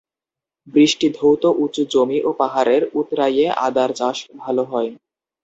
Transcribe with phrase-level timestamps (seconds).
[0.67, 4.91] বৃষ্টিধৌত উঁচু জমি ও পাহাড়ের উতরাইয়ে আদার চাষ ভাল হয়।